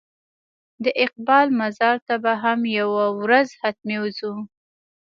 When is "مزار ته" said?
1.59-2.15